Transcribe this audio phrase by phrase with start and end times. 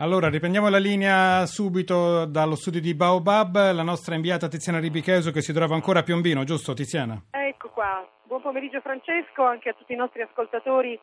[0.00, 5.42] Allora, riprendiamo la linea subito dallo studio di Baobab, la nostra inviata Tiziana Ribicheso che
[5.42, 7.22] si trova ancora a Piombino, giusto Tiziana?
[7.30, 10.98] Ecco qua, buon pomeriggio Francesco, anche a tutti i nostri ascoltatori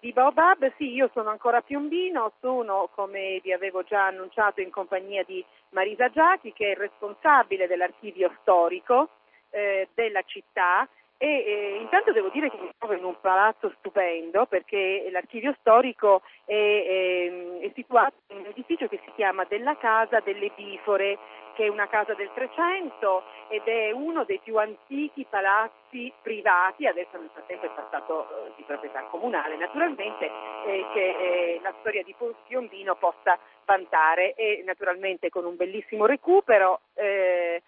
[0.00, 0.70] di Baobab.
[0.76, 5.42] Sì, io sono ancora a Piombino, sono come vi avevo già annunciato in compagnia di
[5.70, 9.08] Marisa Giachi che è il responsabile dell'archivio storico
[9.48, 10.86] eh, della città
[11.22, 16.22] e eh, intanto devo dire che mi trovo in un palazzo stupendo perché l'archivio storico
[16.44, 21.16] è, è, è, situato in un edificio che si chiama Della Casa delle Bifore,
[21.54, 27.16] che è una casa del 300 ed è uno dei più antichi palazzi privati, adesso
[27.16, 30.28] nel frattempo è passato eh, di proprietà comunale naturalmente,
[30.66, 32.16] eh, che eh, la storia di
[32.48, 36.80] Piombino possa vantare e naturalmente con un bellissimo recupero.
[36.94, 37.62] Eh,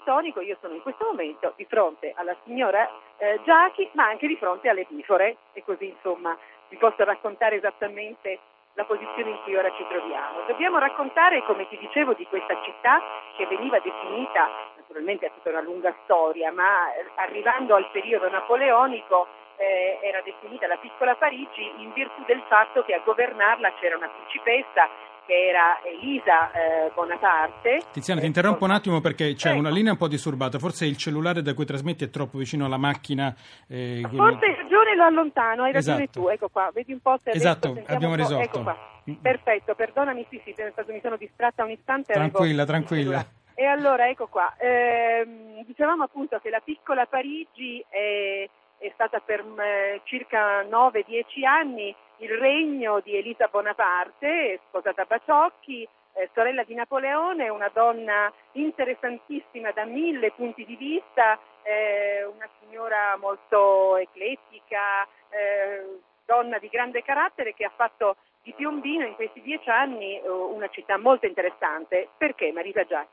[0.00, 4.36] architettonico, io sono in questo momento di fronte alla signora eh, Giachi, ma anche di
[4.36, 6.36] fronte alle bifore e così insomma
[6.68, 8.38] vi posso raccontare esattamente
[8.74, 10.46] la posizione in cui ora ci troviamo.
[10.46, 13.00] Dobbiamo raccontare, come ti dicevo, di questa città
[13.36, 19.26] che veniva definita, naturalmente ha tutta una lunga storia, ma eh, arrivando al periodo napoleonico
[19.56, 24.08] eh, era definita la piccola Parigi in virtù del fatto che a governarla c'era una
[24.08, 24.88] principessa
[25.30, 27.82] che era Elisa eh, Bonaparte.
[27.92, 31.40] Tiziana, ti interrompo un attimo perché c'è una linea un po' disturbata, forse il cellulare
[31.40, 33.32] da cui trasmetti è troppo vicino alla macchina.
[33.68, 36.20] Eh, forse hai ragione, lo allontano, hai ragione esatto.
[36.20, 38.42] tu, ecco qua, vedi un po' se Esatto, abbiamo risolto.
[38.42, 38.76] Ecco qua.
[39.22, 40.52] Perfetto, perdonami, sì, sì,
[40.88, 42.12] mi sono distratta un istante.
[42.12, 43.24] Tranquilla, tranquilla.
[43.54, 49.40] E allora, ecco qua, eh, dicevamo appunto che la piccola Parigi è, è stata per
[49.40, 57.48] eh, circa 9-10 anni il regno di Elisa Bonaparte, sposata Baciocchi, eh, sorella di Napoleone,
[57.48, 66.58] una donna interessantissima da mille punti di vista, eh, una signora molto eclettica, eh, donna
[66.58, 70.98] di grande carattere che ha fatto di Piombino in questi dieci anni eh, una città
[70.98, 72.08] molto interessante.
[72.16, 73.06] Perché Marisa Già?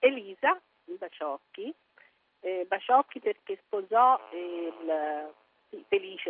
[0.00, 1.72] Elisa Baciocchi,
[2.40, 5.32] eh, Baciocchi perché sposò il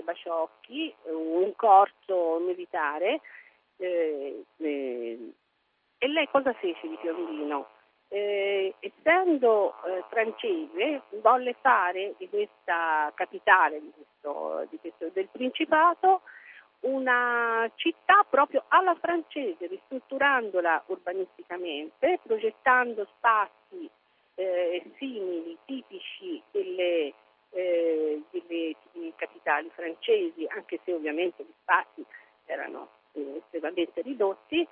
[0.02, 3.20] Baciocchi, un corso militare,
[3.76, 5.32] eh, eh,
[5.98, 7.68] e lei cosa fece di Piombino?
[8.08, 16.20] Eh, essendo eh, francese, volle fare di questa capitale di questo, di questo, del Principato
[16.80, 23.88] una città proprio alla francese, ristrutturandola urbanisticamente, progettando spazi
[24.34, 27.14] eh, simili, tipici delle
[27.52, 28.76] eh, delle
[29.16, 32.04] capitali francesi, anche se ovviamente gli spazi
[32.46, 34.66] erano eh, estremamente ridotti,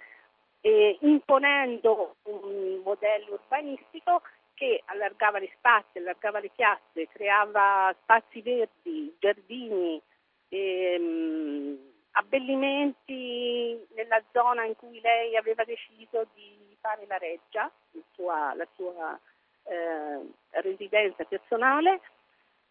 [0.62, 4.22] eh, imponendo un modello urbanistico
[4.54, 10.00] che allargava gli spazi, allargava le piazze, creava spazi verdi, giardini,
[10.48, 11.78] ehm,
[12.12, 18.66] abbellimenti nella zona in cui lei aveva deciso di fare la reggia, la sua, la
[18.74, 19.18] sua
[19.64, 20.20] eh,
[20.60, 22.00] residenza personale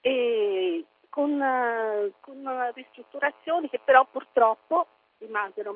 [0.02, 4.88] e con, con ristrutturazioni che però purtroppo
[5.20, 5.76] rimasero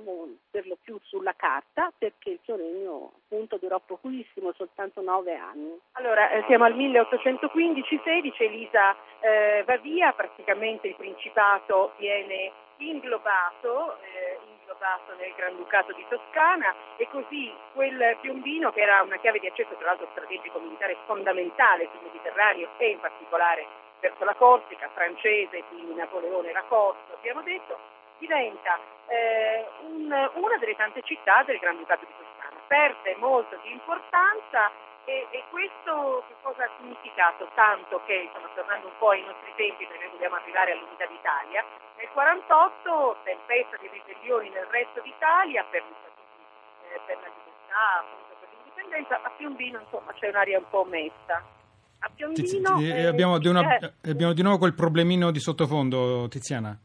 [0.50, 5.78] per lo più sulla carta perché il suo regno appunto durò pochissimo, soltanto nove anni.
[5.94, 14.40] Allora eh, siamo al 1815-16, Elisa eh, va via, praticamente il principato viene inglobato, eh,
[14.60, 19.76] inglobato nel Granducato di Toscana e così quel piombino che era una chiave di accesso
[19.76, 23.68] tra l'altro strategico militare fondamentale sul Mediterraneo e in particolare
[24.04, 27.80] verso la Corsica, francese, quindi Napoleone corso, abbiamo detto,
[28.18, 28.78] diventa
[29.08, 32.60] eh, un, una delle tante città del Granducato di Toscana.
[32.68, 34.70] Perde molto di importanza
[35.06, 37.48] e, e, questo che cosa ha significato?
[37.54, 41.64] Tanto che, insomma, tornando un po' ai nostri tempi, perché dobbiamo arrivare all'unità d'Italia,
[41.96, 48.04] nel 1948 tempesta di ribellioni nel resto d'Italia per, eh, per la libertà,
[48.40, 51.63] per l'indipendenza, a Piombino insomma c'è un'aria un po' messa.
[52.06, 52.78] A Piombino...
[52.78, 54.10] Ti, eh, abbiamo, di una, eh.
[54.10, 56.78] abbiamo, di nuovo quel problemino di sottofondo, Tiziana.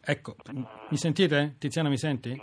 [0.00, 0.34] Ecco,
[0.88, 1.54] mi sentite?
[1.58, 2.42] Tiziana, mi senti?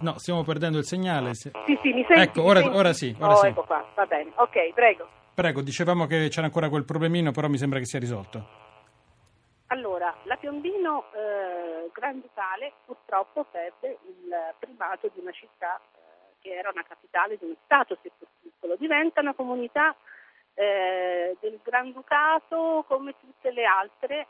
[0.00, 1.34] No, stiamo perdendo il segnale.
[1.34, 1.50] Sì,
[1.80, 2.20] sì, mi senti?
[2.20, 2.76] Ecco, ora, senti?
[2.76, 3.16] ora sì.
[3.18, 3.46] Ora oh, sì.
[3.46, 4.32] ecco qua, va bene.
[4.34, 5.08] Ok, prego.
[5.32, 8.66] Prego, dicevamo che c'era ancora quel problemino, però mi sembra che sia risolto.
[9.68, 15.80] Allora, la Piombino eh, Granducale purtroppo perde il primato di una città
[16.40, 19.94] che era una capitale di un Stato seppur piccolo, diventa una comunità
[20.54, 24.26] eh, del Granducato come tutte le altre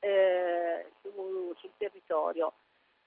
[0.00, 2.52] eh, su, sul territorio.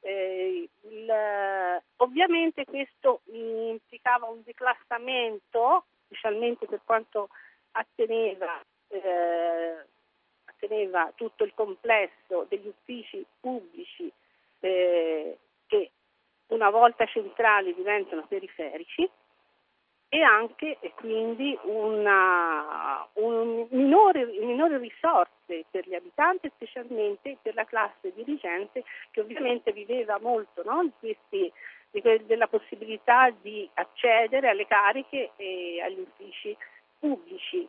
[0.02, 7.30] Eh, il, ovviamente questo implicava un declassamento, specialmente per quanto
[7.72, 9.86] atteneva, eh,
[10.58, 14.12] apparteneva tutto il complesso degli uffici pubblici
[14.60, 15.92] eh, che
[16.48, 19.10] una volta centrali diventano periferici
[20.10, 27.66] e anche e quindi una, un minore, minore, risorse per gli abitanti, specialmente per la
[27.66, 30.90] classe dirigente che ovviamente viveva molto no?
[31.00, 31.52] questi,
[31.92, 36.56] que- della possibilità di accedere alle cariche e agli uffici
[37.00, 37.68] pubblici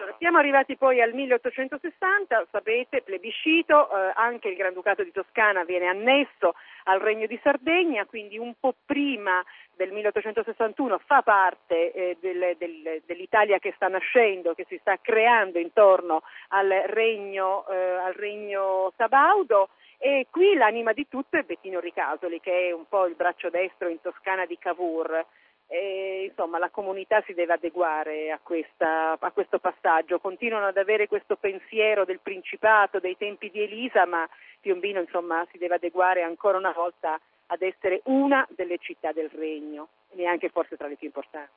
[0.00, 5.86] allora, siamo arrivati poi al 1860, sapete, plebiscito, eh, anche il Granducato di Toscana viene
[5.86, 6.54] annesso
[6.84, 9.44] al Regno di Sardegna, quindi un po' prima
[9.76, 15.58] del 1861 fa parte eh, del, del, dell'Italia che sta nascendo, che si sta creando
[15.58, 19.68] intorno al Regno, eh, al regno Sabaudo.
[19.98, 23.88] E qui l'anima di tutto è Bettino Ricasoli, che è un po' il braccio destro
[23.88, 25.26] in Toscana di Cavour.
[25.72, 30.18] E, insomma, la comunità si deve adeguare a, questa, a, questo passaggio.
[30.18, 34.28] Continuano ad avere questo pensiero del Principato, dei tempi di Elisa, ma
[34.60, 39.90] Piombino insomma, si deve adeguare ancora una volta ad essere una delle città del regno,
[40.14, 41.52] neanche forse tra le più importanti.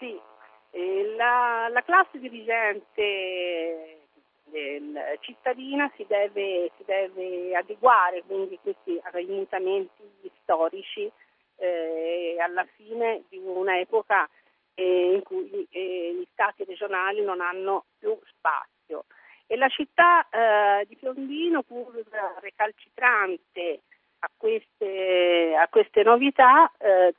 [0.00, 0.20] Sì,
[1.16, 3.98] la, la classe dirigente
[5.20, 10.02] cittadina si deve, si deve adeguare quindi questi ai mutamenti
[10.42, 11.10] storici
[11.56, 14.28] eh, alla fine di un'epoca
[14.74, 19.04] eh, in cui eh, gli stati regionali non hanno più spazio.
[19.46, 21.92] E la città eh, di Piombino, pur
[22.40, 23.80] recalcitrante
[24.20, 27.14] a queste, a queste novità, eh,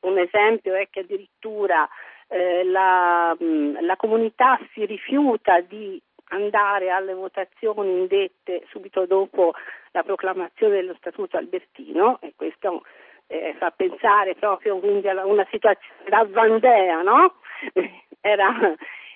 [0.00, 1.88] un esempio è che addirittura
[2.28, 9.54] eh, la, la comunità si rifiuta di andare alle votazioni indette subito dopo
[9.92, 12.82] la proclamazione dello Statuto Albertino e questo
[13.26, 17.34] eh, fa pensare proprio quindi a una situazione da Vandea, no?
[18.20, 18.74] Era,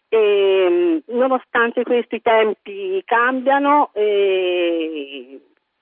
[0.09, 5.41] e, nonostante questi tempi cambiano, eh,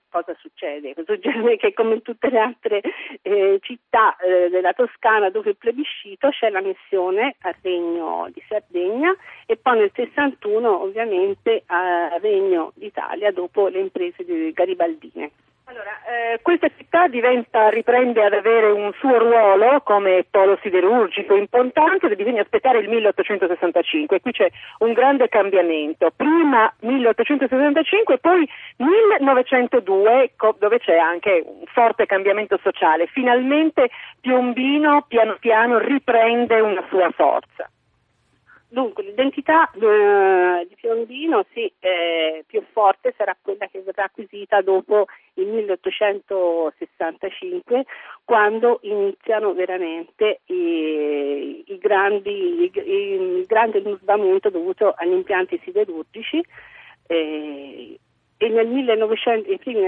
[0.09, 0.95] cosa succede?
[1.07, 2.81] Succede che come in tutte le altre
[3.23, 9.15] eh, città eh, della Toscana dove il plebiscito c'è la missione al Regno di Sardegna
[9.47, 15.31] e poi nel 61 ovviamente al Regno d'Italia dopo le imprese garibaldine.
[15.69, 22.15] Allora, eh, questa città diventa, riprende ad avere un suo ruolo come polo siderurgico importante,
[22.15, 24.49] bisogna aspettare il 1865, qui c'è
[24.79, 33.91] un grande cambiamento, prima 1865 poi 1902 dove c'è anche un forte cambiamento sociale, finalmente
[34.21, 37.69] Piombino piano piano riprende una sua forza.
[38.69, 45.07] Dunque, l'identità eh, di Piombino sì, eh, più forte sarà quella che verrà acquisita dopo
[45.37, 47.87] il 1865,
[48.25, 56.45] quando iniziano veramente i, i grandi, i, il grande smustamento dovuto agli impianti siderurgici.
[57.07, 57.99] Eh,
[58.39, 59.81] e nel 1900, i primi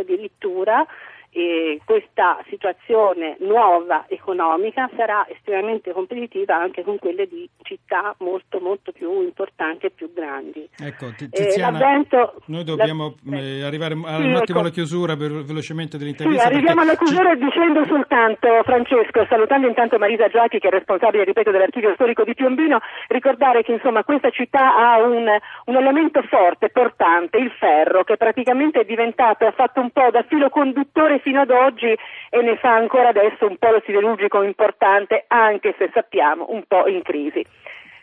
[0.00, 0.86] addirittura
[1.32, 8.92] eh, questa situazione nuova economica sarà estremamente competitiva anche con quelle di città molto molto
[8.92, 10.68] più importanti e più grandi.
[10.78, 13.38] Ecco, eh, Tiziana, eh, noi dobbiamo la...
[13.38, 14.58] Eh, arrivare sì, un attimo ecco.
[14.58, 16.42] alla chiusura per, velocemente dell'intervista.
[16.42, 17.44] Sì, arriviamo alla chiusura ci...
[17.44, 22.80] dicendo soltanto, Francesco, salutando intanto Marisa Giacchi che è responsabile, ripeto, dell'archivio storico di Piombino,
[23.08, 25.26] ricordare che insomma questa città ha un,
[25.64, 30.24] un elemento forte, portante, il ferro, che praticamente è diventato, ha fatto un po' da
[30.28, 31.86] filo conduttore fino ad oggi
[32.30, 37.02] e ne fa ancora adesso un polo siderurgico importante, anche se sappiamo un po' in
[37.02, 37.44] crisi.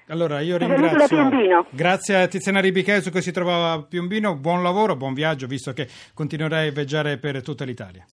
[0.07, 1.67] Allora io ringrazio.
[1.69, 5.88] Grazie a Tiziana Ribichesu che si trovava a Piombino, buon lavoro, buon viaggio, visto che
[6.15, 8.03] continuerai a viaggiare per tutta l'Italia.